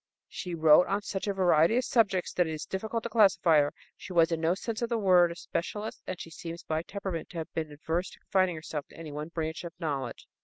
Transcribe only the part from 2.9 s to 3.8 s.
to classify her.